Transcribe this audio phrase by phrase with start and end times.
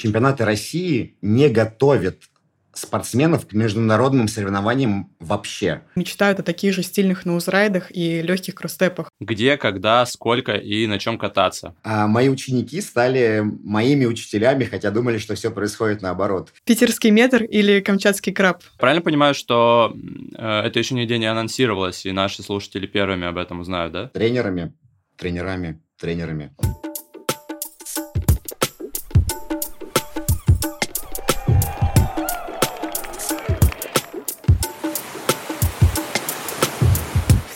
[0.00, 2.22] Чемпионаты России не готовят
[2.72, 5.82] спортсменов к международным соревнованиям вообще.
[5.94, 9.10] Мечтают о таких же стильных ноузрайдах и легких кросстепах.
[9.20, 11.74] Где, когда, сколько и на чем кататься.
[11.82, 16.54] А мои ученики стали моими учителями, хотя думали, что все происходит наоборот.
[16.64, 18.62] Питерский метр или камчатский краб?
[18.78, 19.94] Правильно понимаю, что
[20.34, 24.06] э, это еще нигде не анонсировалось, и наши слушатели первыми об этом узнают, да?
[24.08, 24.72] Тренерами,
[25.18, 26.54] тренерами, тренерами.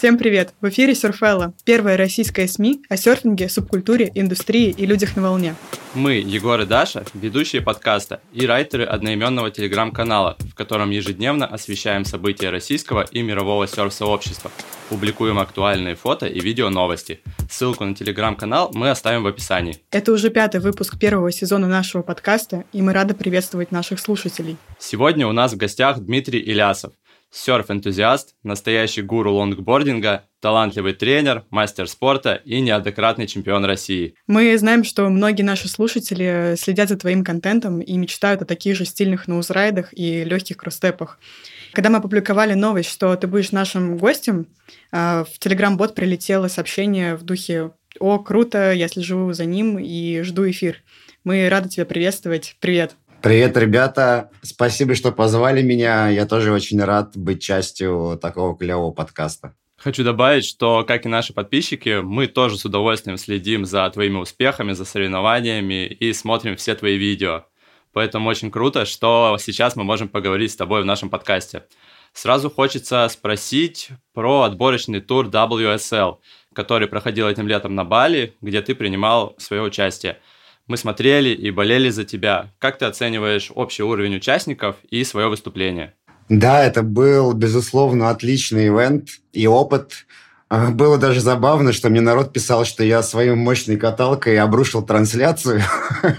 [0.04, 0.52] Всем привет!
[0.60, 5.54] В эфире Сурфелла, первая российская СМИ о серфинге, субкультуре, индустрии и людях на волне.
[5.94, 12.50] Мы, Егор и Даша, ведущие подкаста и райтеры одноименного телеграм-канала, в котором ежедневно освещаем события
[12.50, 14.50] российского и мирового серф-сообщества.
[14.90, 17.22] Публикуем актуальные фото и видео новости.
[17.50, 19.78] Ссылку на телеграм-канал мы оставим в описании.
[19.91, 24.58] Это уже пятый выпуск первого сезона нашего подкаста, и мы рады приветствовать наших слушателей.
[24.78, 26.92] Сегодня у нас в гостях Дмитрий Илясов,
[27.34, 34.14] серф-энтузиаст, настоящий гуру лонгбординга, талантливый тренер, мастер спорта и неоднократный чемпион России.
[34.26, 38.84] Мы знаем, что многие наши слушатели следят за твоим контентом и мечтают о таких же
[38.84, 41.18] стильных ноузрайдах и легких кросстепах.
[41.72, 44.46] Когда мы опубликовали новость, что ты будешь нашим гостем,
[44.92, 50.48] а, в Telegram-бот прилетело сообщение в духе «О, круто, я слежу за ним и жду
[50.48, 50.82] эфир».
[51.24, 52.56] Мы рады тебя приветствовать.
[52.60, 52.96] Привет!
[53.25, 54.30] Привет, ребята.
[54.42, 56.11] Спасибо, что позвали меня.
[56.11, 59.55] Я тоже очень рад быть частью такого клевого подкаста.
[59.78, 64.72] Хочу добавить, что, как и наши подписчики, мы тоже с удовольствием следим за твоими успехами,
[64.72, 67.47] за соревнованиями и смотрим все твои видео.
[67.94, 71.64] Поэтому очень круто, что сейчас мы можем поговорить с тобой в нашем подкасте.
[72.12, 76.19] Сразу хочется спросить про отборочный тур WSL,
[76.53, 80.19] который проходил этим летом на Бали, где ты принимал свое участие–
[80.66, 82.50] мы смотрели и болели за тебя.
[82.58, 85.94] Как ты оцениваешь общий уровень участников и свое выступление?
[86.28, 90.06] Да, это был, безусловно, отличный ивент и опыт.
[90.48, 95.60] А, было даже забавно, что мне народ писал, что я своей мощной каталкой обрушил трансляцию.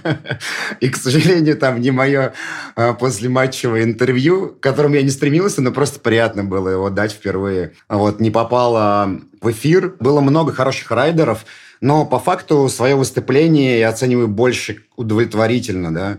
[0.79, 2.34] И, к сожалению, там не мое
[2.75, 7.73] а, послематчевое интервью, к которому я не стремился, но просто приятно было его дать впервые.
[7.89, 9.95] Вот, не попало в эфир.
[10.00, 11.45] Было много хороших райдеров–
[11.85, 16.18] но по факту свое выступление я оцениваю больше удовлетворительно, да.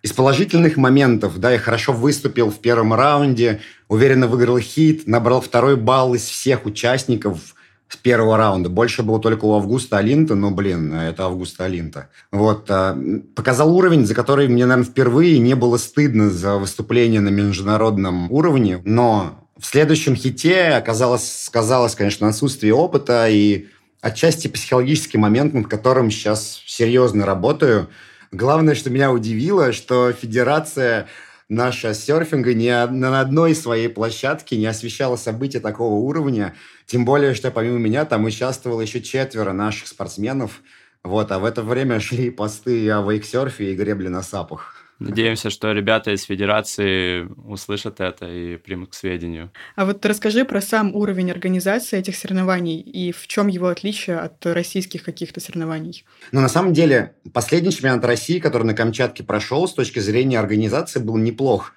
[0.00, 5.74] Из положительных моментов, да, я хорошо выступил в первом раунде, уверенно выиграл хит, набрал второй
[5.74, 7.56] балл из всех участников
[7.88, 8.68] с первого раунда.
[8.68, 12.10] Больше было только у Августа Алинта, но, блин, это Августа Алинта.
[12.30, 12.66] Вот.
[12.70, 12.96] А,
[13.34, 18.80] показал уровень, за который мне, наверное, впервые не было стыдно за выступление на международном уровне,
[18.84, 23.66] но в следующем хите оказалось, сказалось, конечно, отсутствие опыта и
[24.00, 27.88] отчасти психологический момент, над которым сейчас серьезно работаю.
[28.30, 31.08] Главное, что меня удивило, что федерация
[31.48, 36.54] наша серфинга ни на одной своей площадке не освещала события такого уровня.
[36.86, 40.62] Тем более, что помимо меня там участвовало еще четверо наших спортсменов.
[41.02, 44.77] Вот, а в это время шли посты о вейксерфе и гребле на сапах.
[44.98, 49.52] Надеемся, что ребята из Федерации услышат это и примут к сведению.
[49.76, 54.44] А вот расскажи про сам уровень организации этих соревнований и в чем его отличие от
[54.44, 56.04] российских каких-то соревнований?
[56.32, 60.98] Ну, на самом деле, последний чемпионат России, который на Камчатке прошел, с точки зрения организации,
[60.98, 61.72] был неплох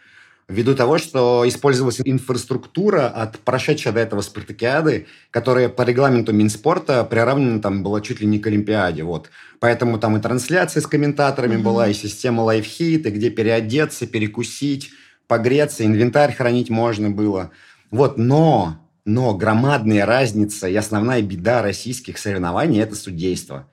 [0.51, 7.61] ввиду того, что использовалась инфраструктура от прошедшей до этого спартакиады, которая по регламенту Минспорта приравнена
[7.61, 9.03] там была чуть ли не к Олимпиаде.
[9.03, 9.29] Вот.
[9.59, 11.63] Поэтому там и трансляция с комментаторами mm-hmm.
[11.63, 14.91] была, и система лайфхит, и где переодеться, перекусить,
[15.27, 17.51] погреться, инвентарь хранить можно было.
[17.89, 23.67] Вот, но, но громадная разница и основная беда российских соревнований– это судейство.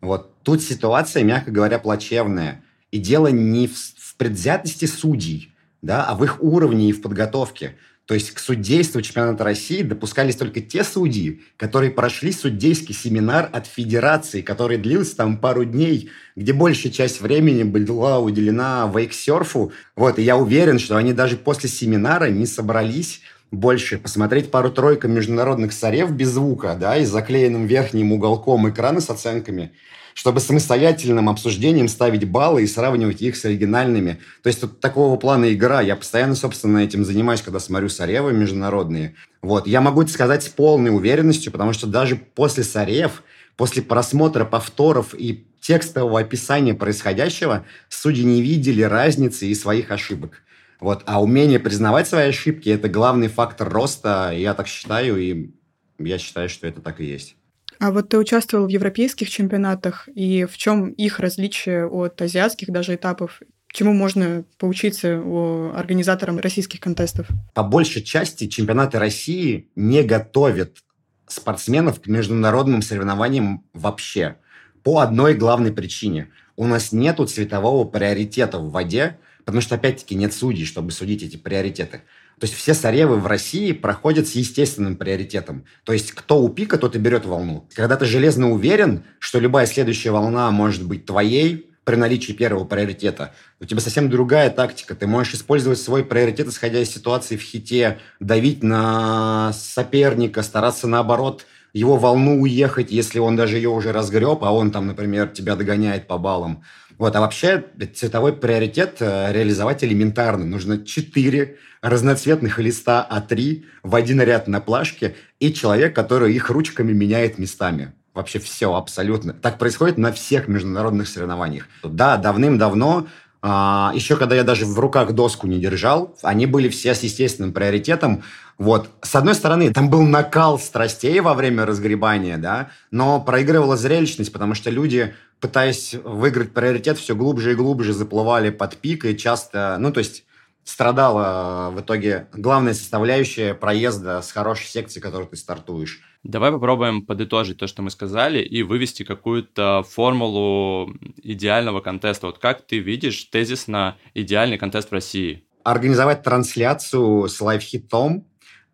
[0.00, 2.62] Вот тут ситуация, мягко говоря, плачевная.
[2.90, 5.50] И дело не в, в предвзятости судей–
[5.84, 7.76] да, а в их уровне и в подготовке.
[8.06, 13.66] То есть к судейству чемпионата России допускались только те судьи, которые прошли судейский семинар от
[13.66, 19.72] федерации, который длился там пару дней, где большая часть времени была уделена вейксерфу.
[19.96, 23.20] Вот, и я уверен, что они даже после семинара не собрались
[23.50, 29.72] больше посмотреть пару-тройку международных сорев без звука, да, и заклеенным верхним уголком экрана с оценками–
[30.14, 34.20] чтобы самостоятельным обсуждением ставить баллы и сравнивать их с оригинальными.
[34.42, 35.80] То есть тут такого плана игра.
[35.82, 39.16] Я постоянно, собственно, этим занимаюсь, когда смотрю Саревы международные.
[39.42, 39.66] Вот.
[39.66, 43.24] Я могу это сказать с полной уверенностью, потому что даже после Сарев,
[43.56, 50.42] после просмотра повторов и текстового описания происходящего, судьи не видели разницы и своих ошибок.
[50.80, 51.02] Вот.
[51.06, 55.50] А умение признавать свои ошибки– это главный фактор роста, я так считаю, и
[55.98, 57.36] я считаю, что это так и есть.
[57.84, 62.94] А вот ты участвовал в европейских чемпионатах, и в чем их различие от азиатских даже
[62.94, 63.42] этапов?
[63.70, 67.26] Чему можно поучиться у организаторам российских контестов?
[67.52, 70.78] По большей части чемпионаты России не готовят
[71.26, 74.36] спортсменов к международным соревнованиям вообще.
[74.82, 76.30] По одной главной причине.
[76.56, 81.36] У нас нет цветового приоритета в воде, потому что, опять-таки, нет судей, чтобы судить эти
[81.36, 82.00] приоритеты.
[82.40, 85.64] То есть все соревы в России проходят с естественным приоритетом.
[85.84, 87.68] То есть кто у пика, тот и берет волну.
[87.74, 93.34] Когда ты железно уверен, что любая следующая волна может быть твоей, при наличии первого приоритета.
[93.60, 94.94] У тебя совсем другая тактика.
[94.94, 101.44] Ты можешь использовать свой приоритет, исходя из ситуации в хите, давить на соперника, стараться наоборот
[101.74, 106.06] его волну уехать, если он даже ее уже разгреб, а он там, например, тебя догоняет
[106.06, 106.62] по баллам.
[106.98, 107.64] Вот, а вообще
[107.94, 110.44] цветовой приоритет э, реализовать элементарно.
[110.44, 116.92] Нужно четыре разноцветных листа А3 в один ряд на плашке и человек, который их ручками
[116.92, 119.32] меняет местами вообще все абсолютно.
[119.32, 121.66] Так происходит на всех международных соревнованиях.
[121.82, 123.08] Да, давным-давно
[123.46, 127.52] а, еще когда я даже в руках доску не держал, они были все с естественным
[127.52, 128.22] приоритетом.
[128.56, 128.88] Вот.
[129.02, 134.54] С одной стороны, там был накал страстей во время разгребания, да, но проигрывала зрелищность, потому
[134.54, 135.14] что люди,
[135.44, 140.24] пытаясь выиграть приоритет, все глубже и глубже заплывали под пик, и часто, ну, то есть
[140.64, 146.00] страдала в итоге главная составляющая проезда с хорошей секции, которой ты стартуешь.
[146.22, 152.28] Давай попробуем подытожить то, что мы сказали, и вывести какую-то формулу идеального контеста.
[152.28, 155.44] Вот как ты видишь тезисно идеальный контест в России?
[155.62, 158.26] Организовать трансляцию с live heat ом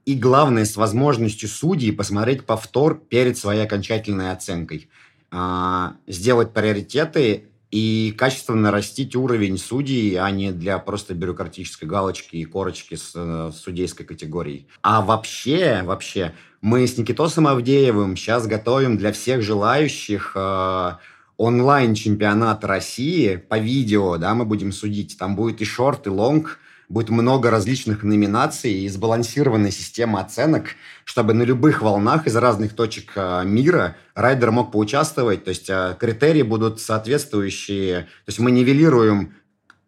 [0.04, 4.88] и, главное, с возможностью судей посмотреть повтор перед своей окончательной оценкой.
[5.32, 12.44] А, сделать приоритеты и качественно растить уровень судей, а не для просто бюрократической галочки и
[12.44, 14.66] корочки с, с судейской категорией.
[14.82, 20.92] А вообще, вообще, мы с Никитосом Авдеевым сейчас готовим для всех желающих э,
[21.36, 25.16] онлайн-чемпионат России по видео, да, мы будем судить.
[25.16, 26.58] Там будет и шорт, и лонг,
[26.90, 33.12] будет много различных номинаций и сбалансированная система оценок, чтобы на любых волнах из разных точек
[33.14, 35.44] э, мира райдер мог поучаствовать.
[35.44, 38.02] То есть э, критерии будут соответствующие.
[38.02, 39.34] То есть мы нивелируем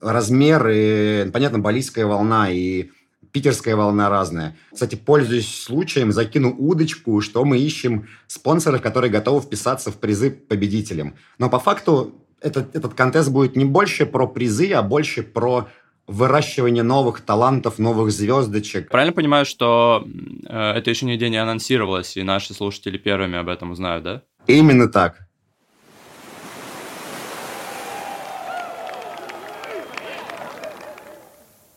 [0.01, 2.91] размеры, понятно, балийская волна и
[3.33, 4.57] питерская волна разная.
[4.73, 11.17] Кстати, пользуясь случаем, закину удочку, что мы ищем спонсоров, которые готовы вписаться в призы победителям.
[11.39, 15.69] Но по факту этот, этот контест будет не больше про призы, а больше про
[16.13, 18.89] выращивание новых талантов, новых звездочек.
[18.89, 20.07] Правильно понимаю, что
[20.47, 24.23] э, это еще нигде не анонсировалось, и наши слушатели первыми об этом узнают, да?
[24.47, 25.27] Именно так.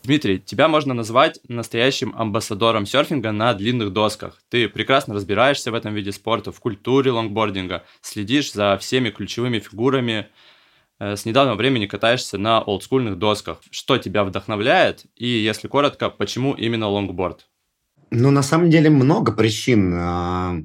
[0.06, 4.40] Дмитрий, тебя можно назвать настоящим амбассадором серфинга на длинных досках.
[4.48, 10.28] Ты прекрасно разбираешься в этом виде спорта, в культуре лонгбординга, следишь за всеми ключевыми фигурами,
[10.98, 13.58] с недавнего времени катаешься на олдскульных досках.
[13.70, 15.04] Что тебя вдохновляет?
[15.14, 17.46] И, если коротко, почему именно лонгборд?
[18.10, 19.92] Ну, на самом деле, много причин.
[19.94, 20.56] А,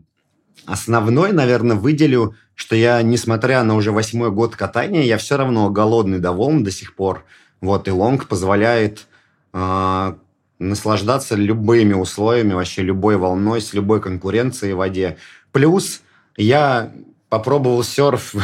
[0.66, 6.20] основной, наверное, выделю, что я, несмотря на уже восьмой год катания, я все равно голодный
[6.20, 7.26] до волн до сих пор.
[7.60, 9.08] Вот, и лонг позволяет
[9.54, 10.14] э,
[10.60, 15.18] наслаждаться любыми условиями, вообще любой волной, с любой конкуренцией в воде.
[15.52, 16.02] Плюс
[16.38, 16.92] я
[17.32, 18.36] попробовал серф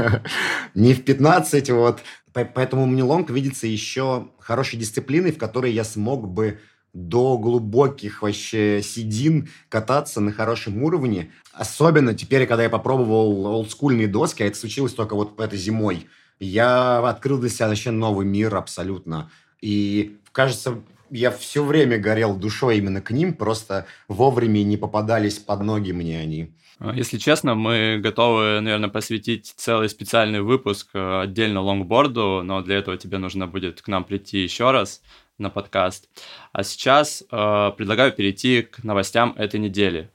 [0.74, 2.00] не в 15, вот.
[2.32, 6.58] Поэтому мне лонг видится еще хорошей дисциплиной, в которой я смог бы
[6.92, 11.30] до глубоких вообще седин кататься на хорошем уровне.
[11.52, 16.08] Особенно теперь, когда я попробовал олдскульные доски, а это случилось только вот этой зимой,
[16.40, 19.30] я открыл для себя вообще новый мир абсолютно.
[19.60, 25.62] И кажется, я все время горел душой именно к ним, просто вовремя не попадались под
[25.62, 26.52] ноги мне они.
[26.78, 32.76] А, если честно, мы готовы, наверное, посвятить целый специальный выпуск э, отдельно лонгборду, но для
[32.76, 35.00] этого тебе нужно будет к нам прийти еще раз
[35.38, 36.08] на подкаст.
[36.52, 40.10] А сейчас э, предлагаю перейти к новостям этой недели.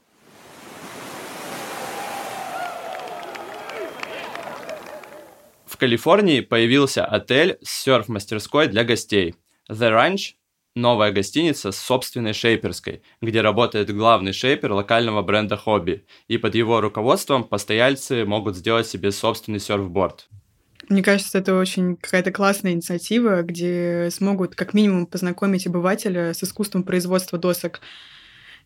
[5.66, 9.34] В Калифорнии появился отель с серф-мастерской для гостей.
[9.68, 10.34] The Ranch–
[10.76, 16.82] новая гостиница с собственной шейперской, где работает главный шейпер локального бренда «Хобби», и под его
[16.82, 20.28] руководством постояльцы могут сделать себе собственный серфборд.
[20.90, 26.84] Мне кажется, это очень какая-то классная инициатива, где смогут как минимум познакомить обывателя с искусством
[26.84, 27.82] производства досок.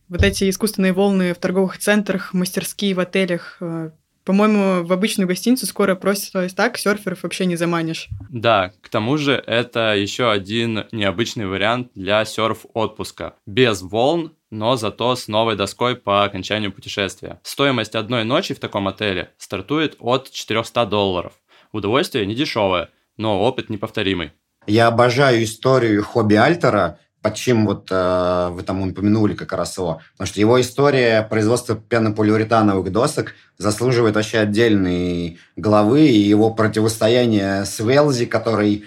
[0.07, 3.91] Вот эти искусственные волны в торговых центрах, мастерские в отелях, э,
[4.25, 8.09] По-моему, в обычную гостиницу скоро просто так серферов вообще не заманишь.
[8.29, 13.35] Да, к тому же это еще один необычный вариант для серф-отпуска.
[13.45, 17.39] Без волн, но зато с новой доской по окончанию путешествия.
[17.43, 21.33] Стоимость одной ночи в таком отеле стартует от 400 долларов.
[21.71, 24.31] Удовольствие не дешевое, но опыт неповторимый.
[24.67, 29.99] Я обожаю историю хобби Альтера, под чем вот э, вы там упомянули как раз его.
[30.11, 37.79] Потому что его история производства пенополиуретановых досок заслуживает вообще отдельной главы, и его противостояние с
[37.79, 38.83] Велзи, который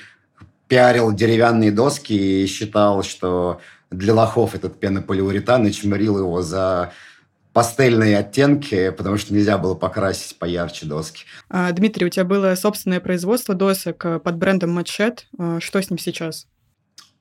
[0.68, 6.92] пиарил деревянные доски и считал, что для лохов этот пенополиуретан и чморил его за
[7.52, 11.24] пастельные оттенки, потому что нельзя было покрасить поярче доски.
[11.50, 15.26] А, Дмитрий, у тебя было собственное производство досок э, под брендом Матчет.
[15.36, 16.46] А, что с ним сейчас?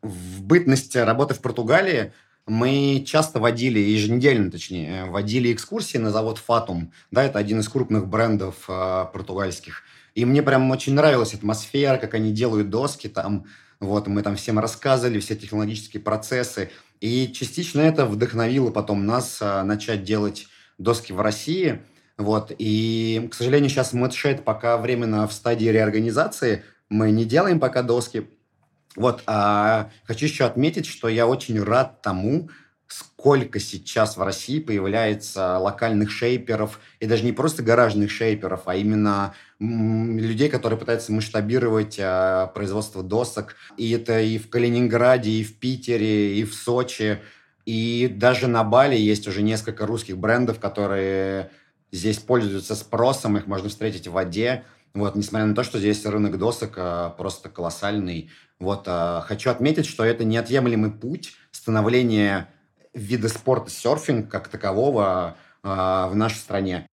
[0.01, 2.13] В бытность работы в Португалии
[2.47, 6.93] мы часто водили, еженедельно точнее, водили экскурсии на завод «Фатум».
[7.11, 9.83] Да, это один из крупных брендов э, португальских.
[10.15, 13.45] И мне прям очень нравилась атмосфера, как они делают доски там.
[13.79, 16.71] Вот, мы там всем рассказывали, все технологические процессы.
[17.01, 21.81] И частично это вдохновило потом нас э, начать делать доски в России.
[22.17, 26.63] Вот, и, к сожалению, сейчас Мэтшет пока временно в стадии реорганизации.
[26.89, 28.27] Мы не делаем пока доски,
[28.97, 32.49] вот, а, хочу еще отметить, что я очень рад тому,
[32.87, 39.35] сколько сейчас в России появляется локальных шейперов, и даже не просто гаражных шейперов, а именно
[39.59, 43.55] людей, которые пытаются масштабировать а, производство досок.
[43.77, 47.19] И это и в Калининграде, и в Питере, и в Сочи,
[47.67, 51.51] и даже на Бали есть уже несколько русских брендов, которые
[51.91, 54.63] здесь пользуются спросом, их можно встретить в воде.
[54.97, 58.31] Вот, несмотря на то, что здесь рынок досок а, просто колоссальный.
[58.57, 62.51] Вот, а, хочу отметить, что это неотъемлемый путь становления
[62.95, 66.87] вида спорта серфинг как такового а, в нашей стране.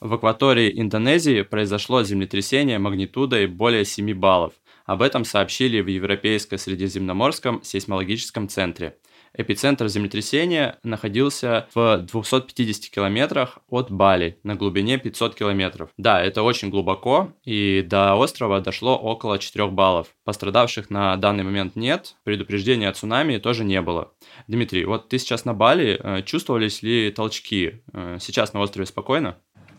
[0.00, 4.54] В акватории Индонезии произошло землетрясение магнитудой более 7 баллов.
[4.86, 8.96] Об этом сообщили в Европейско-Средиземноморском сейсмологическом центре–
[9.40, 15.90] Эпицентр землетрясения находился в 250 километрах от Бали на глубине 500 километров.
[15.96, 20.08] Да, это очень глубоко, и до острова дошло около 4 баллов.
[20.24, 24.10] Пострадавших на данный момент нет, предупреждения о цунами тоже не было.
[24.48, 27.84] Дмитрий, вот ты сейчас на Бали, э, чувствовались ли толчки?
[27.92, 29.36] Э, сейчас на острове спокойно?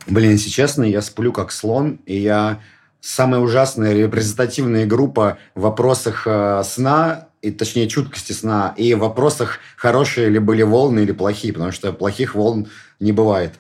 [0.07, 2.61] Блин, если честно, я сплю как слон, и я
[3.01, 9.59] самая ужасная репрезентативная группа в вопросах э, сна и точнее чуткости сна, и в вопросах,
[9.77, 12.67] хорошие ли были волны или плохие, потому что плохих волн
[12.99, 13.53] не бывает.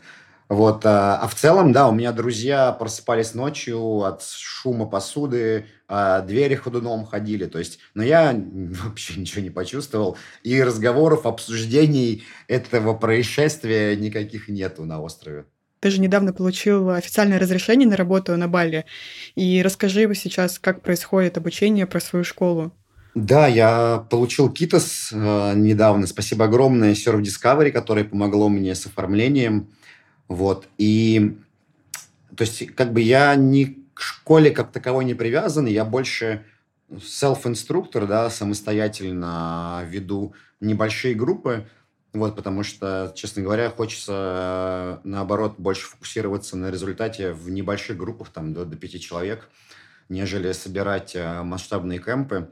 [0.49, 6.21] Вот, а, а в целом, да, у меня друзья просыпались ночью от шума посуды, а
[6.21, 8.33] двери ходуном ходили, то есть, но я
[8.83, 15.45] вообще ничего не почувствовал, и разговоров, обсуждений этого происшествия никаких нету на острове.
[15.81, 18.85] Ты же недавно получил официальное разрешение на работу на Бали,
[19.35, 22.73] и расскажи сейчас, как происходит обучение про свою школу.
[23.15, 26.07] Да, я получил Китос э, недавно.
[26.07, 29.69] Спасибо огромное Surf Discovery, которое помогло мне с оформлением.
[30.27, 30.67] Вот.
[30.77, 31.37] И
[32.35, 36.45] то есть как бы я ни к школе как таковой не привязан, я больше
[36.89, 41.67] self-инструктор, да, самостоятельно веду небольшие группы,
[42.13, 48.53] вот, потому что, честно говоря, хочется, наоборот, больше фокусироваться на результате в небольших группах, там,
[48.53, 49.47] до, до пяти человек,
[50.09, 52.49] нежели собирать э, масштабные кемпы.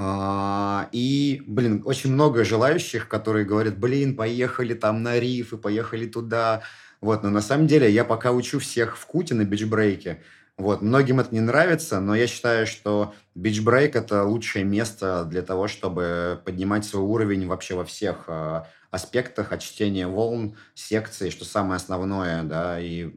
[0.00, 6.06] А, и, блин, очень много желающих, которые говорят, блин, поехали там на риф и поехали
[6.06, 6.62] туда.
[7.00, 10.22] Вот, но на самом деле я пока учу всех в Куте на бичбрейке.
[10.56, 15.66] Вот, многим это не нравится, но я считаю, что бичбрейк– это лучшее место для того,
[15.66, 18.62] чтобы поднимать свой уровень вообще во всех э,
[18.92, 23.10] аспектах от чтения волн, секций, что самое основное, да, и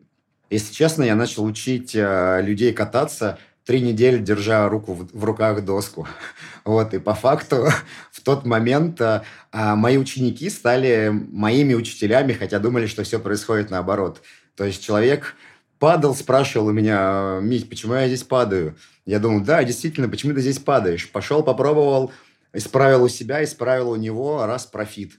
[0.49, 5.63] если честно, я начал учить э, людей кататься– три недели держа руку в, в руках
[5.63, 6.07] доску.
[6.63, 7.67] Вот, и по факту
[8.11, 13.71] в тот момент а, а, мои ученики стали моими учителями, хотя думали, что все происходит
[13.71, 14.21] наоборот.
[14.55, 15.35] То есть человек
[15.79, 18.77] падал, спрашивал у меня, Мить, почему я здесь падаю?
[19.07, 21.11] Я думал, да, действительно, почему ты здесь падаешь?
[21.11, 22.11] Пошел, попробовал,
[22.53, 25.13] исправил у себя, исправил у него, раз профит.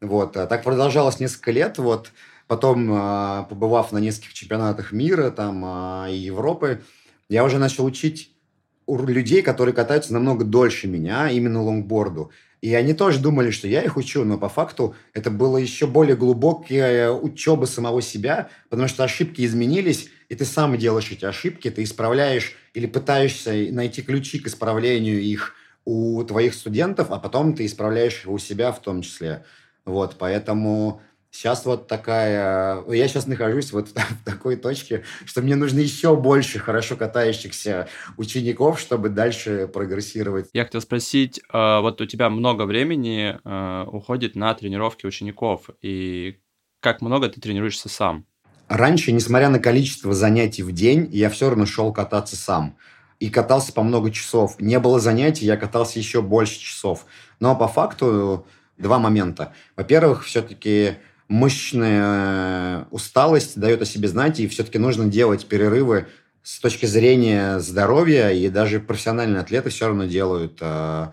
[0.00, 2.12] Вот, а так продолжалось несколько лет, вот,
[2.46, 6.82] потом, а, побывав на нескольких чемпионатах мира, там, и Европы,
[7.28, 8.30] я уже начал учить
[8.86, 12.30] людей, которые катаются намного дольше меня, именно лонгборду.
[12.60, 16.16] И они тоже думали, что я их учу, но по факту это было еще более
[16.16, 21.82] глубокая учеба самого себя, потому что ошибки изменились, и ты сам делаешь эти ошибки, ты
[21.82, 25.54] исправляешь или пытаешься найти ключи к исправлению их
[25.84, 29.44] у твоих студентов, а потом ты исправляешь у себя в том числе.
[29.84, 31.02] Вот, поэтому
[31.34, 32.84] Сейчас вот такая...
[32.86, 38.78] Я сейчас нахожусь вот в такой точке, что мне нужно еще больше хорошо катающихся учеников,
[38.78, 40.48] чтобы дальше прогрессировать.
[40.52, 46.38] Я хотел спросить, а, вот у тебя много времени а, уходит на тренировки учеников, и
[46.78, 48.26] как много ты тренируешься сам?
[48.68, 52.76] Раньше, несмотря на количество занятий в день, я все равно шел кататься сам.
[53.18, 54.60] И катался по много часов.
[54.60, 57.06] Не было занятий, я катался еще больше часов.
[57.40, 58.46] Но по факту
[58.78, 59.52] два момента.
[59.76, 66.06] Во-первых, все-таки мышечная э, усталость дает о себе знать, и все-таки нужно делать перерывы
[66.42, 71.08] с точки зрения здоровья, и даже профессиональные атлеты все равно делают э,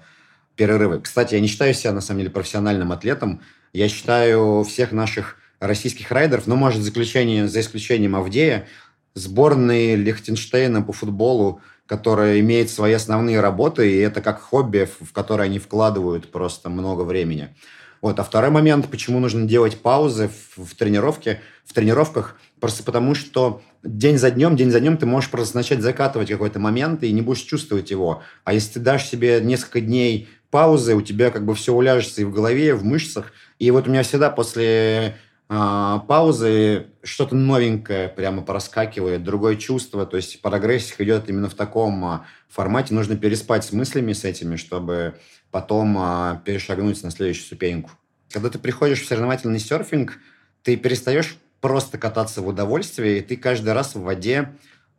[0.55, 0.99] перерывы.
[1.01, 3.41] Кстати, я не считаю себя, на самом деле, профессиональным атлетом.
[3.73, 8.67] Я считаю всех наших российских райдеров, ну, может, за исключением, за исключением Авдея,
[9.13, 15.43] сборной Лихтенштейна по футболу, которая имеет свои основные работы, и это как хобби, в которое
[15.43, 17.55] они вкладывают просто много времени.
[18.01, 18.19] Вот.
[18.19, 23.61] А второй момент, почему нужно делать паузы в, в тренировке, в тренировках, просто потому что
[23.83, 27.21] день за днем, день за днем ты можешь просто начать закатывать какой-то момент и не
[27.21, 28.23] будешь чувствовать его.
[28.43, 32.25] А если ты дашь себе несколько дней паузы, у тебя как бы все уляжется и
[32.25, 33.31] в голове, и в мышцах.
[33.59, 35.15] И вот у меня всегда после
[35.49, 40.05] э, паузы что-то новенькое прямо проскакивает, другое чувство.
[40.05, 42.93] То есть прогрессия идет именно в таком э, формате.
[42.93, 45.15] Нужно переспать с мыслями с этими, чтобы
[45.51, 47.91] потом а, перешагнуть на следующую ступеньку.
[48.31, 50.17] Когда ты приходишь в соревновательный серфинг,
[50.63, 54.49] ты перестаешь просто кататься в удовольствие, и ты каждый раз в воде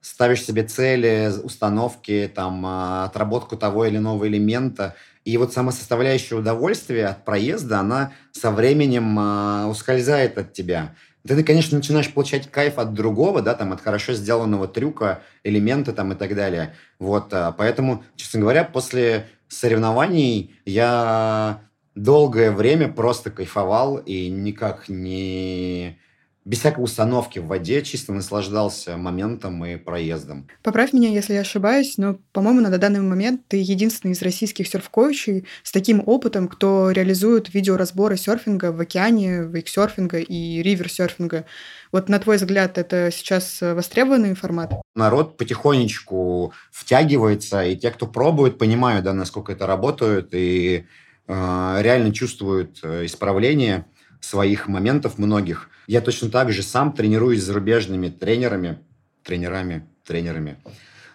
[0.01, 4.95] ставишь себе цели, установки, там, а, отработку того или иного элемента.
[5.25, 10.95] И вот сама составляющая удовольствия от проезда, она со временем а, ускользает от тебя.
[11.27, 16.13] Ты, конечно, начинаешь получать кайф от другого, да, там, от хорошо сделанного трюка, элемента там
[16.13, 16.75] и так далее.
[16.99, 21.63] Вот, поэтому, честно говоря, после соревнований я
[21.95, 25.99] долгое время просто кайфовал и никак не
[26.45, 30.49] без всякой установки в воде, чисто наслаждался моментом и проездом.
[30.63, 35.47] Поправь меня, если я ошибаюсь, но, по-моему, на данный момент ты единственный из российских серф-коучей
[35.63, 41.45] с таким опытом, кто реализует видеоразборы серфинга в океане, вейксерфинга и риверсерфинга.
[41.93, 44.73] Вот на твой взгляд, это сейчас востребованный формат?
[44.95, 50.87] Народ потихонечку втягивается, и те, кто пробует, понимают, да, насколько это работает, и
[51.29, 53.87] э, реально чувствуют э, исправление
[54.23, 55.69] своих моментов многих.
[55.87, 58.79] Я точно так же сам тренируюсь с зарубежными тренерами,
[59.23, 60.57] тренерами, тренерами,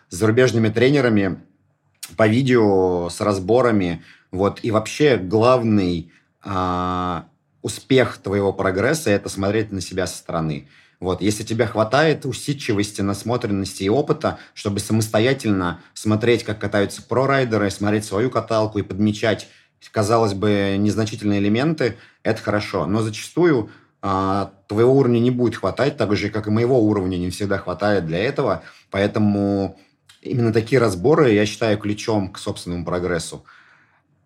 [0.10, 1.40] с зарубежными тренерами
[2.16, 4.04] по видео, с разборами.
[4.32, 4.60] Вот.
[4.62, 6.12] И вообще главный
[6.44, 7.28] а,
[7.62, 10.68] успех твоего прогресса– это смотреть на себя со стороны.
[11.00, 18.06] Вот, если тебе хватает усидчивости, насмотренности и опыта, чтобы самостоятельно смотреть, как катаются прорайдеры, смотреть
[18.06, 19.48] свою каталку и подмечать,
[19.92, 22.86] казалось бы, незначительные элементы, это хорошо.
[22.86, 23.70] Но зачастую
[24.02, 28.06] а, твоего уровня не будет хватать, так же, как и моего уровня не всегда хватает
[28.06, 28.64] для этого.
[28.92, 29.80] Поэтому
[30.22, 33.44] именно такие разборы я считаю ключом к собственному прогрессу.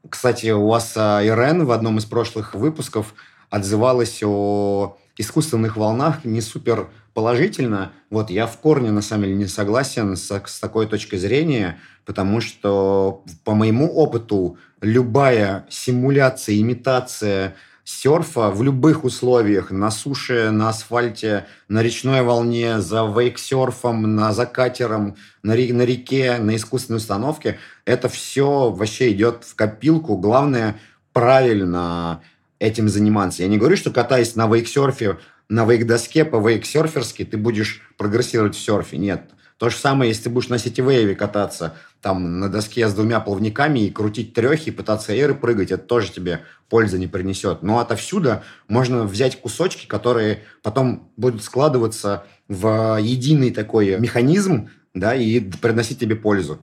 [0.10, 3.14] Кстати, у вас а, Ирен в одном из прошлых выпусков
[3.50, 7.92] отзывалась о искусственных волнах не супер положительно.
[8.10, 12.42] Вот я в корне, на самом деле, не согласен с, с такой точкой зрения, потому
[12.42, 21.46] что по моему опыту любая симуляция, имитация серфа в любых условиях, на суше, на асфальте,
[21.68, 28.70] на речной волне, за вейксерфом, на закатером, на, на реке, на искусственной установке, это все
[28.70, 30.18] вообще идет в копилку.
[30.18, 30.78] Главное
[31.14, 32.22] правильно
[32.60, 33.44] этим заниматься.
[33.44, 35.18] Я не говорю, что катаясь на вейксерфе,
[35.50, 38.98] на вейк-доске по вейксерферски, ты будешь прогрессировать в серфе.
[38.98, 39.32] Нет.
[39.62, 43.82] То же самое, если ты будешь на сити-вейве кататься там на доске с двумя плавниками
[43.82, 47.62] и крутить трехи, и пытаться эры прыгать, это тоже тебе пользы не принесет.
[47.62, 55.40] Но отовсюду можно взять кусочки, которые потом будут складываться в единый такой механизм, да, и
[55.40, 56.60] приносить тебе пользу.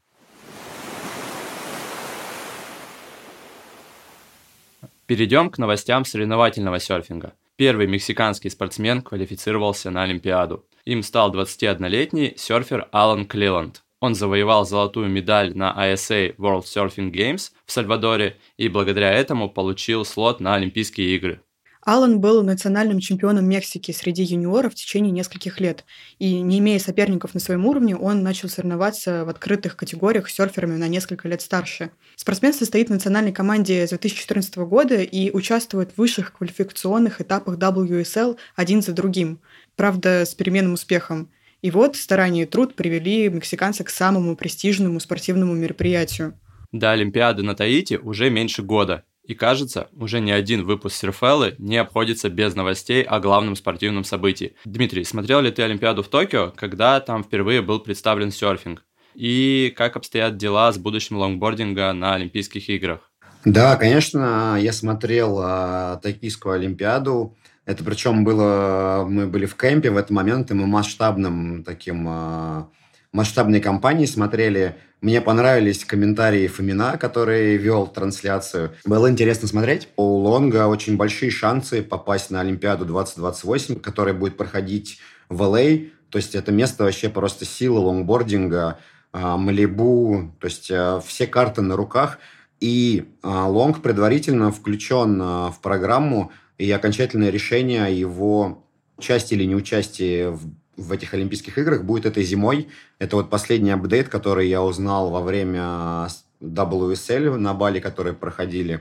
[5.06, 7.32] Перейдем к новостям соревновательного серфинга.
[7.54, 10.64] Первый мексиканский спортсмен квалифицировался на Олимпиаду.
[10.88, 13.82] Им стал 21-летний серфер Алан Клиланд.
[14.00, 20.06] Он завоевал золотую медаль на ISA World Surfing Games в Сальвадоре и благодаря этому получил
[20.06, 21.42] слот на Олимпийские игры.
[21.82, 25.84] Алан был национальным чемпионом Мексики среди юниоров в течение нескольких лет.
[26.18, 30.76] И не имея соперников на своем уровне, он начал соревноваться в открытых категориях с серферами
[30.76, 31.90] на несколько лет старше.
[32.16, 38.36] Спортсмен состоит в национальной команде с 2014 года и участвует в высших квалификационных этапах WSL
[38.54, 39.40] один за другим.
[39.78, 41.30] Правда, с переменным успехом.
[41.62, 46.34] И вот старания и труд привели мексиканца к самому престижному спортивному мероприятию.
[46.72, 51.76] До Олимпиады на Таити уже меньше года, И кажется, уже ни один выпуск Серфеллы не
[51.76, 54.54] обходится без новостей о главном спортивном событии.
[54.64, 58.84] Дмитрий, смотрел ли ты Олимпиаду в Токио, когда там впервые был представлен серфинг?
[59.14, 63.12] И как обстоят дела с будущим лонгбординга на Олимпийских играх?
[63.44, 67.36] Да, конечно, я смотрел э, Токийскую Олимпиаду.
[67.68, 72.64] Это причем было, мы были в кемпе в этот момент, и мы масштабным таким, э,
[73.12, 78.72] масштабной компанией смотрели мне понравились комментарии Фомина, который вел трансляцию.
[78.86, 79.88] Было интересно смотреть.
[79.96, 85.90] У Лонга очень большие шансы попасть на Олимпиаду 2028, которая будет проходить в LA.
[86.08, 88.78] То есть это место вообще просто сила лонгбординга,
[89.12, 92.18] а, Малибу, то есть а, все карты на руках.
[92.58, 98.64] И а, Лонг предварительно включен в программу, и окончательное решение его
[98.96, 102.68] участия или неучастия в в этих Олимпийских играх будет этой зимой.
[102.98, 106.06] Это вот последний апдейт, который я узнал во время
[106.40, 108.80] WSL на Бали, которые проходили.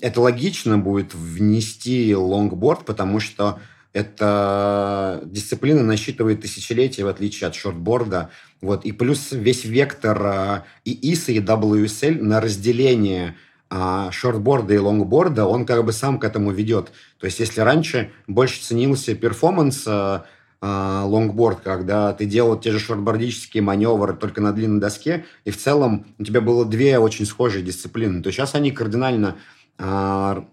[0.00, 3.60] Это логично будет внести лонгборд, потому что
[3.92, 8.30] эта дисциплина насчитывает тысячелетия, в отличие от шортборда.
[8.60, 8.84] Вот.
[8.84, 13.36] И плюс весь вектор а, и ISA, и WSL на разделение
[13.70, 16.90] а шортборда и лонгборда, он как бы сам к этому ведет.
[17.18, 20.24] То есть, если раньше больше ценился перформанс а,
[20.60, 25.56] а, лонгборд, когда ты делал те же шортбордические маневры только на длинной доске, и в
[25.56, 29.36] целом у тебя было две очень схожие дисциплины, то сейчас они кардинально
[29.78, 30.44] а,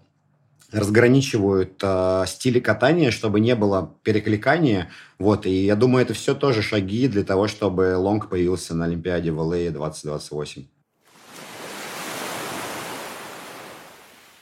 [0.70, 4.90] разграничивают э, стили катания, чтобы не было перекликания.
[5.18, 9.30] Вот, и я думаю, это все тоже шаги для того, чтобы лонг появился на Олимпиаде
[9.30, 10.66] в ЛА 2028.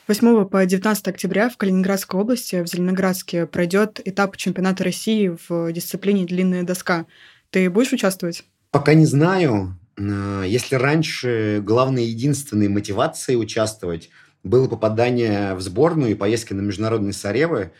[0.08, 6.24] 8 по 19 октября в Калининградской области, в Зеленоградске, пройдет этап чемпионата России в дисциплине
[6.24, 7.06] «Длинная доска».
[7.50, 8.44] Ты будешь участвовать?
[8.70, 9.76] Пока не знаю.
[9.98, 14.10] А, если раньше главной единственной мотивацией участвовать
[14.44, 17.72] было попадание в сборную и поездки на международные соревы,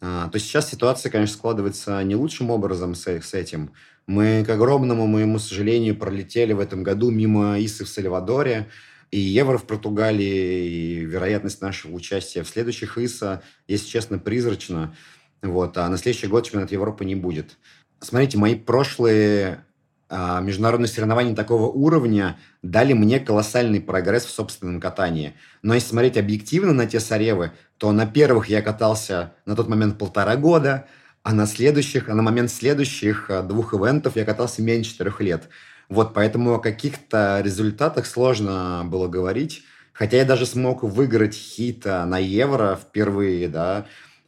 [0.00, 3.72] а, то сейчас ситуация, конечно, складывается не лучшим образом с, с этим.
[4.06, 8.68] Мы, к огромному моему сожалению, пролетели в этом году мимо Исы в Сальвадоре,
[9.12, 14.96] и евро в Португалии, и вероятность нашего участия в следующих ИСа, если честно, призрачна.
[15.42, 17.58] Вот, а на следующий год чемпионат Европы не будет.
[18.00, 19.64] Смотрите, мои прошлые
[20.08, 25.34] а, международные соревнования такого уровня дали мне колоссальный прогресс в собственном катании.
[25.62, 29.98] Но если смотреть объективно на те соревы, то на первых я катался на тот момент
[29.98, 30.86] полтора года,
[31.22, 35.48] а на следующих, а на момент следующих а, двух ивентов я катался меньше четырех лет.
[35.92, 39.62] Вот, поэтому о каких-то результатах сложно было говорить.
[39.92, 43.84] Хотя я даже смог выиграть хит на Евро впервые, да,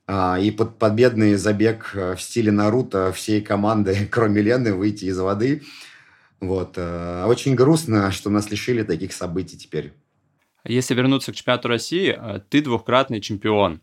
[0.07, 5.19] а, и под победный забег э, в стиле Наруто всей команды, кроме Лены, выйти из
[5.19, 5.63] воды.
[6.39, 6.75] Вот.
[6.77, 9.95] Э, очень грустно, что нас лишили таких событий теперь.
[10.67, 13.81] Если вернуться к чемпионату России, э, ты двухкратный чемпион,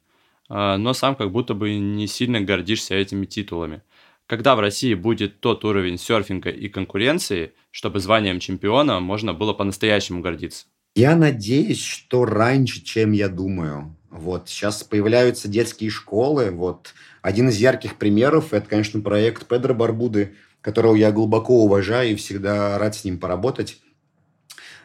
[0.50, 3.84] но сам как будто бы не сильно гордишься этими титулами.
[4.32, 10.22] Когда в России будет тот уровень серфинга и конкуренции, чтобы званием чемпиона можно было по-настоящему
[10.22, 10.67] гордиться?
[10.96, 13.94] Я надеюсь, что раньше, чем я думаю.
[14.10, 16.50] Вот сейчас появляются детские школы.
[16.50, 22.15] Вот один из ярких примеров это, конечно, проект Педро Барбуды, которого я глубоко уважаю и
[22.15, 23.82] всегда рад с ним поработать.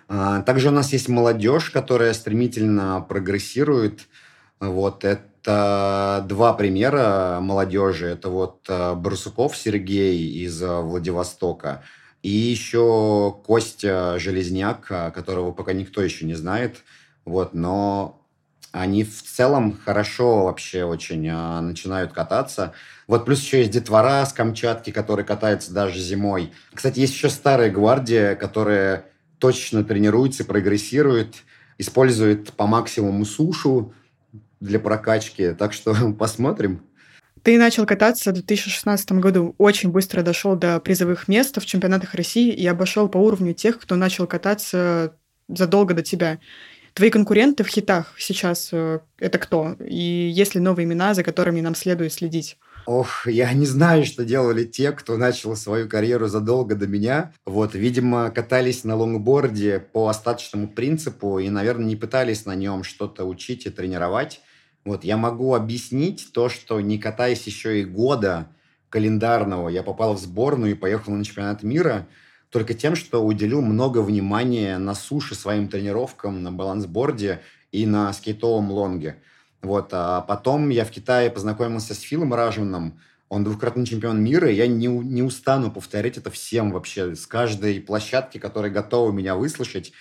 [0.09, 4.09] А, также у нас есть молодежь, которая стремительно прогрессирует.
[4.59, 8.07] Вот это это два примера молодежи.
[8.07, 11.85] Это вот э, Барсуков Сергей из э, Владивостока
[12.23, 16.79] и еще Костя Железняк, э, которого пока никто еще не знает.
[17.25, 18.21] Вот, но
[18.73, 22.73] они в целом хорошо вообще очень начинают кататься.
[23.07, 26.53] Вот плюс еще есть детвора с Камчатки, которые катаются даже зимой.
[26.75, 29.07] Кстати, есть еще старая гвардия, которая
[29.39, 31.37] точно тренируется, прогрессирует,
[31.79, 33.95] использует по максимуму сушу,
[34.61, 35.53] для прокачки.
[35.53, 36.83] Так что посмотрим.
[37.43, 42.53] Ты начал кататься в 2016 году, очень быстро дошел до призовых мест в чемпионатах России
[42.53, 45.15] и обошел по уровню тех, кто начал кататься
[45.49, 46.41] задолго до тебя.
[46.93, 49.77] Твои конкуренты в хитах сейчас э, это кто?
[49.87, 52.57] И есть ли новые имена, за которыми нам следует следить?
[52.87, 57.33] Ох, я не знаю, что делали те, кто начал свою карьеру задолго до меня.
[57.45, 63.25] Вот, видимо, катались на лонгборде по остаточному принципу и, наверное, не пытались на нем что-то
[63.25, 64.41] учить и тренировать.
[64.87, 68.47] Вот, я могу объяснить то, что не катаясь еще и года
[68.89, 72.07] календарного, я попал в сборную и поехал на чемпионат мира
[72.51, 77.41] только тем, что уделил много внимания на суше своим тренировкам, на балансборде
[77.73, 79.17] и на скейтовом лонге.
[79.61, 84.55] Вот, а потом я в Китае познакомился с Филом Ражманом, он двукратный чемпион мира, и
[84.55, 89.93] я не, не устану повторять это всем вообще, с каждой площадки, которая готова меня выслушать.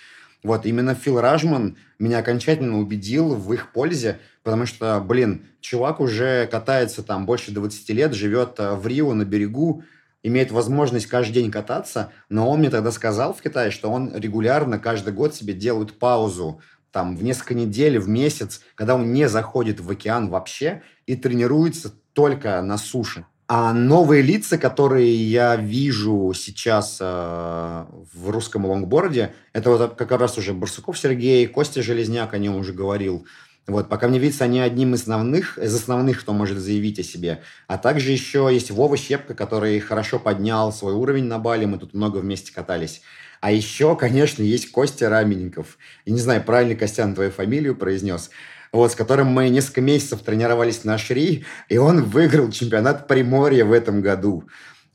[0.42, 6.46] Вот, именно Фил Ражман меня окончательно убедил в их пользе, потому что, блин, чувак уже
[6.46, 9.82] катается там больше 20 лет, живет э, в Рио на берегу,
[10.22, 14.78] имеет возможность каждый день кататься, но он мне тогда сказал в Китае, что он регулярно
[14.78, 19.80] каждый год себе делает паузу там в несколько недель, в месяц, когда он не заходит
[19.80, 23.26] в океан вообще и тренируется только на суше.
[23.48, 30.36] А новые лица, которые я вижу сейчас э, в русском лонгборде, это вот как раз
[30.36, 33.24] уже Барсуков Сергей, Костя Железняк, о нем уже говорил.
[33.68, 37.42] Вот, пока мне видится, они одним из основных, из основных, кто может заявить о себе.
[37.68, 41.94] А также еще есть Вова Щепка, который хорошо поднял свой уровень на Бали, мы тут
[41.94, 43.02] много вместе катались.
[43.40, 45.78] А еще, конечно, есть Костя Раменников.
[46.04, 48.30] И не знаю, правильно Костян твою фамилию произнес
[48.76, 53.72] вот, с которым мы несколько месяцев тренировались на Шри, и он выиграл чемпионат Приморья в
[53.72, 54.44] этом году.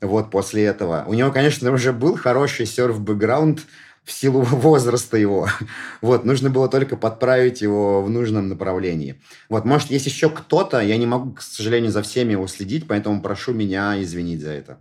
[0.00, 1.04] Вот после этого.
[1.06, 3.60] У него, конечно, уже был хороший серф-бэкграунд
[4.04, 5.48] в силу возраста его.
[6.00, 9.20] Вот, нужно было только подправить его в нужном направлении.
[9.48, 13.20] Вот, может, есть еще кто-то, я не могу, к сожалению, за всеми его следить, поэтому
[13.20, 14.78] прошу меня извинить за это.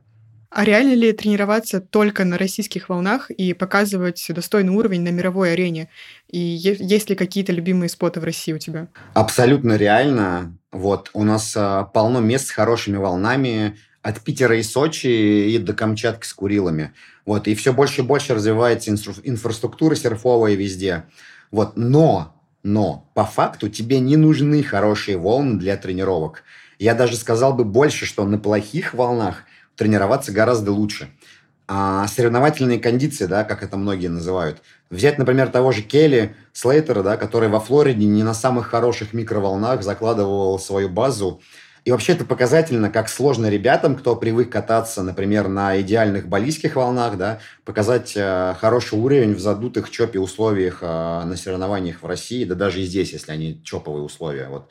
[0.51, 5.87] А реально ли тренироваться только на российских волнах и показывать достойный уровень на мировой арене?
[6.29, 8.89] И есть ли какие-то любимые споты в России у тебя?
[9.13, 10.57] Абсолютно реально.
[10.73, 15.73] Вот, у нас а, полно мест с хорошими волнами, от Питера и Сочи и до
[15.73, 16.91] Камчатки с Курилами.
[17.25, 21.05] Вот, и все больше и больше развивается инфраструктура серфовая везде.
[21.51, 26.43] Вот, но, но, по факту тебе не нужны хорошие волны для тренировок.
[26.77, 31.09] Я даже сказал бы больше, что на плохих волнах тренироваться гораздо лучше.
[31.67, 34.61] А соревновательные кондиции, да, как это многие называют.
[34.89, 39.81] Взять, например, того же Келли Слейтера, да, который во Флориде не на самых хороших микроволнах
[39.81, 41.41] закладывал свою базу.
[41.83, 47.17] И вообще это показательно, как сложно ребятам, кто привык кататься, например, на идеальных балийских волнах,
[47.17, 52.53] да, показать э, хороший уровень в задутых чопе условиях э, на соревнованиях в России, да
[52.53, 54.47] даже и здесь, если они чоповые условия.
[54.47, 54.69] Вот.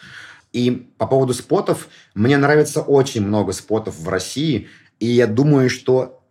[0.53, 6.23] И по поводу спотов, мне нравится очень много спотов в России, и я думаю, что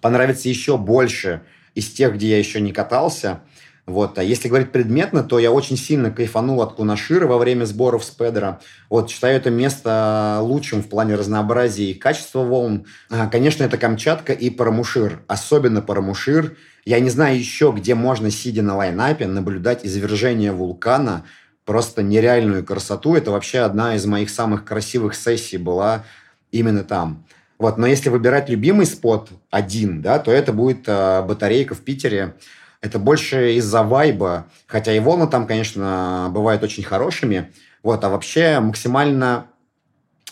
[0.00, 1.42] понравится еще больше
[1.74, 3.42] из тех, где я еще не катался.
[3.84, 4.16] Вот.
[4.18, 8.10] А если говорить предметно, то я очень сильно кайфанул от Кунашира во время сборов с
[8.10, 8.60] Педро.
[8.88, 12.86] Вот, считаю это место лучшим в плане разнообразия и качества волн.
[13.10, 15.22] А, конечно, это Камчатка и Парамушир.
[15.26, 16.56] Особенно Парамушир.
[16.84, 21.24] Я не знаю еще, где можно, сидя на лайнапе, наблюдать извержение вулкана.
[21.64, 23.14] Просто нереальную красоту.
[23.14, 26.04] Это вообще одна из моих самых красивых сессий была
[26.50, 27.24] именно там.
[27.58, 32.34] Вот, но если выбирать любимый спот один, да, то это будет э, батарейка в Питере.
[32.80, 37.52] Это больше из-за вайба, хотя и волны там, конечно, бывают очень хорошими.
[37.84, 39.46] Вот, а вообще максимально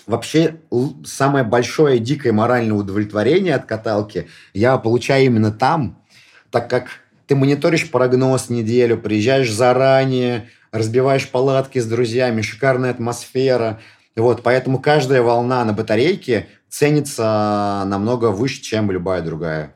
[0.07, 0.57] вообще
[1.05, 6.03] самое большое дикое моральное удовлетворение от каталки я получаю именно там,
[6.51, 6.89] так как
[7.27, 13.81] ты мониторишь прогноз неделю, приезжаешь заранее, разбиваешь палатки с друзьями, шикарная атмосфера.
[14.17, 19.75] Вот, поэтому каждая волна на батарейке ценится намного выше, чем любая другая.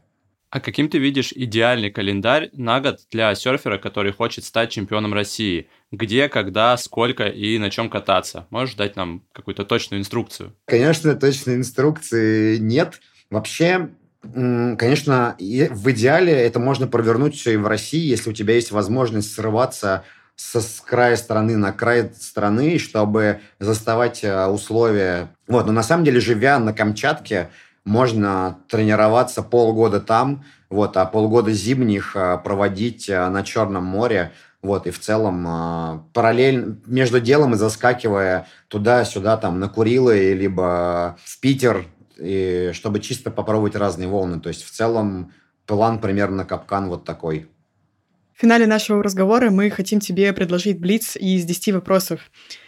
[0.50, 5.66] А каким ты видишь идеальный календарь на год для серфера, который хочет стать чемпионом России?
[5.90, 8.46] Где, когда, сколько и на чем кататься?
[8.50, 10.54] Можешь дать нам какую-то точную инструкцию?
[10.66, 13.00] Конечно, точной инструкции нет.
[13.30, 13.90] Вообще,
[14.22, 19.35] конечно, в идеале это можно провернуть все и в России, если у тебя есть возможность
[19.35, 20.04] срываться
[20.37, 25.29] со с края страны на край страны, чтобы заставать э, условия.
[25.47, 27.51] Вот, но на самом деле, живя на Камчатке,
[27.85, 34.87] можно тренироваться полгода там, вот, а полгода зимних э, проводить э, на Черном море, вот,
[34.87, 41.85] и в целом параллельно между делом и заскакивая туда-сюда, там, на Курилы, либо в Питер,
[42.16, 44.40] и чтобы чисто попробовать разные волны.
[44.40, 45.33] То есть, в целом,
[45.66, 47.51] план примерно капкан вот такой.
[48.37, 52.20] В финале нашего разговора мы хотим тебе предложить блиц из 10 вопросов,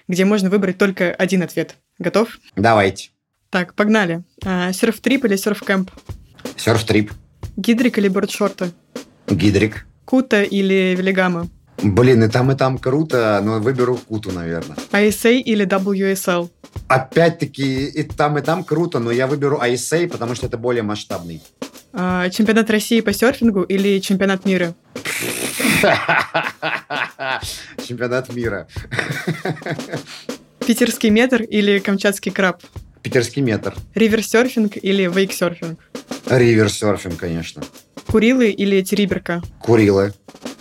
[0.06, 1.74] где можно выбрать только один ответ.
[1.98, 2.38] Готов?
[2.54, 3.10] Давайте.
[3.50, 4.22] Так, погнали.
[4.44, 5.90] А, серф-трип или серф-кэмп?
[6.56, 7.12] Серф-трип.
[7.56, 8.70] Гидрик или бордшорты?
[9.28, 9.86] Гидрик.
[10.04, 11.48] Кута или велигама?
[11.82, 14.76] Блин, и там, и там круто, но выберу Куту, наверное.
[14.92, 16.48] ISA или WSL?
[16.86, 21.42] Опять-таки, и там, и там круто, но я выберу ISA, потому что это более масштабный.
[21.98, 24.74] А, чемпионат России по серфингу или чемпионат мира?
[27.88, 28.68] Чемпионат мира.
[30.66, 32.62] Питерский метр или камчатский краб?
[33.00, 33.74] Питерский метр.
[33.94, 35.80] Риверсерфинг или вейксерфинг?
[36.26, 37.62] Риверсерфинг, конечно.
[38.06, 39.42] Курилы или Териберка?
[39.62, 40.12] Курилы.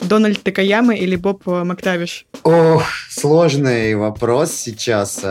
[0.04, 2.28] Дональд Такаяма или Боб Мактавиш?
[2.44, 5.22] Ох, сложный вопрос сейчас.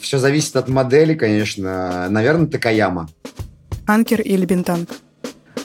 [0.00, 2.08] Все зависит от модели, конечно.
[2.08, 3.08] Наверное, Такаяма.
[3.88, 4.88] Анкер или Бентанг?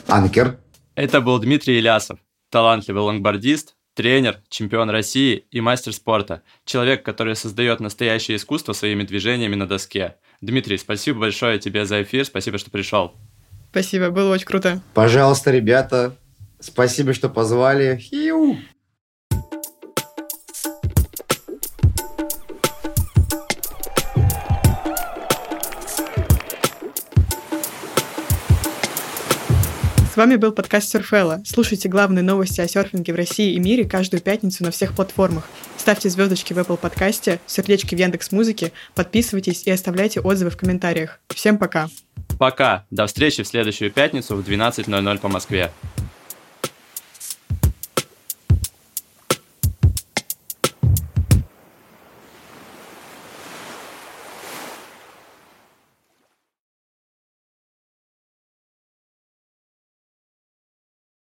[0.08, 0.58] Анкер.
[0.94, 2.18] Это был Дмитрий Илясов
[2.54, 6.42] талантливый лонгбордист, тренер, чемпион России и мастер спорта.
[6.64, 10.14] Человек, который создает настоящее искусство своими движениями на доске.
[10.40, 13.16] Дмитрий, спасибо большое тебе за эфир, спасибо, что пришел.
[13.72, 14.80] Спасибо, было очень круто.
[14.94, 16.14] Пожалуйста, ребята,
[16.60, 17.96] спасибо, что позвали.
[17.96, 18.58] Хиу!
[30.14, 31.42] С вами был подкаст Surfella.
[31.44, 35.48] Слушайте главные новости о серфинге в России и мире каждую пятницу на всех платформах.
[35.76, 41.18] Ставьте звездочки в Apple подкасте, сердечки в Яндекс Музыке, подписывайтесь и оставляйте отзывы в комментариях.
[41.34, 41.88] Всем пока!
[42.38, 42.84] Пока.
[42.92, 45.72] До встречи в следующую пятницу в 12.00 по Москве.